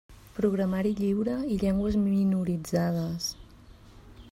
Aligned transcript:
Programari 0.37 0.93
lliure 0.99 1.35
i 1.55 1.59
llengües 1.65 1.99
minoritzades. 2.07 3.31